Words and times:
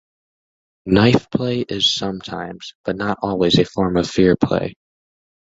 Knife 0.87 1.29
play 1.29 1.59
is 1.59 1.93
sometimes, 1.93 2.73
but 2.85 2.95
not 2.95 3.19
always, 3.21 3.59
a 3.59 3.65
form 3.65 3.97
of 3.97 4.09
fear 4.09 4.35
play. 4.35 4.73